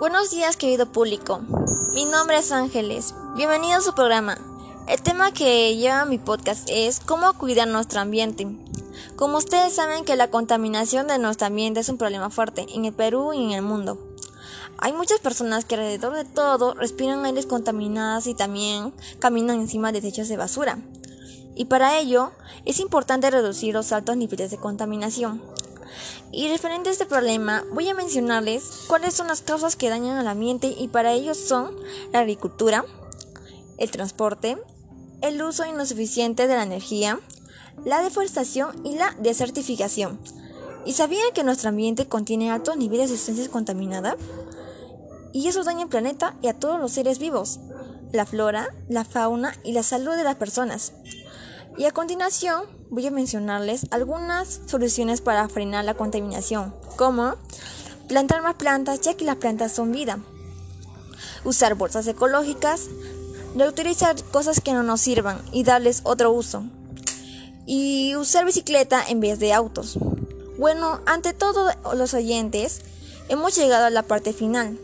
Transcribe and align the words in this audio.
Buenos 0.00 0.30
días 0.30 0.56
querido 0.56 0.90
público, 0.90 1.42
mi 1.92 2.06
nombre 2.06 2.38
es 2.38 2.52
Ángeles, 2.52 3.14
bienvenido 3.36 3.76
a 3.76 3.82
su 3.82 3.94
programa. 3.94 4.38
El 4.88 5.02
tema 5.02 5.30
que 5.30 5.76
lleva 5.76 6.06
mi 6.06 6.16
podcast 6.16 6.66
es 6.72 7.00
cómo 7.00 7.34
cuidar 7.34 7.68
nuestro 7.68 8.00
ambiente. 8.00 8.48
Como 9.16 9.36
ustedes 9.36 9.74
saben 9.74 10.06
que 10.06 10.16
la 10.16 10.30
contaminación 10.30 11.06
de 11.06 11.18
nuestro 11.18 11.48
ambiente 11.48 11.80
es 11.80 11.90
un 11.90 11.98
problema 11.98 12.30
fuerte 12.30 12.64
en 12.74 12.86
el 12.86 12.94
Perú 12.94 13.34
y 13.34 13.44
en 13.44 13.50
el 13.50 13.60
mundo. 13.60 13.98
Hay 14.78 14.94
muchas 14.94 15.20
personas 15.20 15.66
que 15.66 15.74
alrededor 15.74 16.14
de 16.14 16.24
todo 16.24 16.72
respiran 16.72 17.26
aires 17.26 17.44
contaminados 17.44 18.26
y 18.26 18.32
también 18.32 18.94
caminan 19.18 19.60
encima 19.60 19.92
de 19.92 20.00
techos 20.00 20.28
de 20.28 20.38
basura. 20.38 20.78
Y 21.54 21.66
para 21.66 21.98
ello 21.98 22.32
es 22.64 22.80
importante 22.80 23.30
reducir 23.30 23.74
los 23.74 23.92
altos 23.92 24.16
niveles 24.16 24.50
de 24.50 24.56
contaminación. 24.56 25.42
Y 26.32 26.48
referente 26.48 26.88
a 26.88 26.92
este 26.92 27.06
problema, 27.06 27.64
voy 27.72 27.88
a 27.88 27.94
mencionarles 27.94 28.84
cuáles 28.86 29.14
son 29.14 29.28
las 29.28 29.42
causas 29.42 29.76
que 29.76 29.90
dañan 29.90 30.16
al 30.16 30.28
ambiente 30.28 30.74
y 30.78 30.88
para 30.88 31.12
ello 31.12 31.34
son 31.34 31.76
la 32.12 32.20
agricultura, 32.20 32.84
el 33.78 33.90
transporte, 33.90 34.56
el 35.22 35.42
uso 35.42 35.64
insuficiente 35.66 36.46
de 36.46 36.54
la 36.54 36.62
energía, 36.62 37.18
la 37.84 38.02
deforestación 38.02 38.86
y 38.86 38.96
la 38.96 39.14
desertificación. 39.18 40.20
¿Y 40.84 40.92
sabían 40.94 41.32
que 41.34 41.44
nuestro 41.44 41.68
ambiente 41.68 42.06
contiene 42.06 42.50
altos 42.50 42.76
niveles 42.76 43.10
de 43.10 43.16
sustancias 43.16 43.48
contaminadas? 43.48 44.16
Y 45.32 45.46
eso 45.48 45.62
daña 45.62 45.82
al 45.82 45.88
planeta 45.88 46.36
y 46.42 46.48
a 46.48 46.58
todos 46.58 46.80
los 46.80 46.92
seres 46.92 47.18
vivos, 47.18 47.60
la 48.12 48.26
flora, 48.26 48.74
la 48.88 49.04
fauna 49.04 49.54
y 49.62 49.72
la 49.72 49.82
salud 49.82 50.16
de 50.16 50.24
las 50.24 50.36
personas. 50.36 50.92
Y 51.76 51.84
a 51.84 51.92
continuación 51.92 52.64
voy 52.90 53.06
a 53.06 53.10
mencionarles 53.10 53.86
algunas 53.90 54.60
soluciones 54.66 55.20
para 55.20 55.48
frenar 55.48 55.84
la 55.84 55.94
contaminación, 55.94 56.74
como 56.96 57.36
plantar 58.08 58.42
más 58.42 58.56
plantas 58.56 59.00
ya 59.00 59.14
que 59.14 59.24
las 59.24 59.36
plantas 59.36 59.72
son 59.72 59.92
vida, 59.92 60.18
usar 61.44 61.76
bolsas 61.76 62.06
ecológicas, 62.08 62.88
reutilizar 63.56 64.20
cosas 64.24 64.60
que 64.60 64.72
no 64.72 64.82
nos 64.82 65.00
sirvan 65.00 65.40
y 65.52 65.62
darles 65.62 66.00
otro 66.02 66.32
uso, 66.32 66.64
y 67.64 68.16
usar 68.16 68.44
bicicleta 68.44 69.02
en 69.06 69.20
vez 69.20 69.38
de 69.38 69.52
autos. 69.52 69.96
Bueno, 70.58 71.00
ante 71.06 71.32
todo 71.32 71.70
los 71.94 72.14
oyentes, 72.14 72.82
hemos 73.28 73.54
llegado 73.56 73.86
a 73.86 73.90
la 73.90 74.02
parte 74.02 74.32
final. 74.32 74.78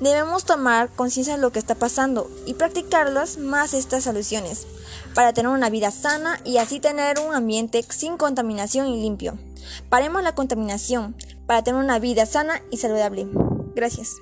Debemos 0.00 0.44
tomar 0.44 0.88
conciencia 0.90 1.36
de 1.36 1.42
lo 1.42 1.52
que 1.52 1.58
está 1.58 1.74
pasando 1.74 2.30
y 2.46 2.54
practicarlas 2.54 3.38
más 3.38 3.74
estas 3.74 4.04
soluciones 4.04 4.66
para 5.14 5.32
tener 5.32 5.50
una 5.50 5.70
vida 5.70 5.90
sana 5.90 6.40
y 6.44 6.58
así 6.58 6.80
tener 6.80 7.18
un 7.18 7.34
ambiente 7.34 7.84
sin 7.88 8.16
contaminación 8.16 8.88
y 8.88 9.00
limpio. 9.00 9.38
Paremos 9.88 10.22
la 10.22 10.34
contaminación 10.34 11.14
para 11.46 11.62
tener 11.62 11.80
una 11.80 11.98
vida 11.98 12.26
sana 12.26 12.62
y 12.70 12.78
saludable. 12.78 13.28
Gracias. 13.74 14.16